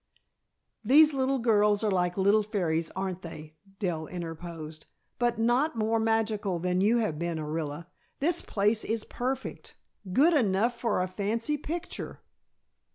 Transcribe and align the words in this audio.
"These 0.83 1.13
little 1.13 1.37
girls 1.37 1.83
are 1.83 1.91
like 1.91 2.15
fairies, 2.51 2.89
aren't 2.95 3.21
they?" 3.21 3.53
Dell 3.77 4.07
interposed. 4.07 4.87
"But 5.19 5.37
not 5.37 5.75
more 5.77 5.99
magical 5.99 6.57
than 6.57 6.81
you 6.81 6.97
have 6.97 7.19
been, 7.19 7.37
Orilla. 7.37 7.85
This 8.19 8.41
place 8.41 8.83
is 8.83 9.03
perfect. 9.03 9.75
Good 10.11 10.33
enough 10.33 10.75
for 10.75 11.03
a 11.03 11.07
fancy 11.07 11.55
picture!" 11.55 12.21